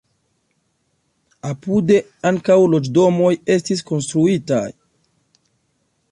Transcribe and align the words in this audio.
Apude 1.49 1.97
ankaŭ 2.29 2.57
loĝdomoj 2.75 3.29
estis 3.57 3.83
konstruitaj. 3.91 4.65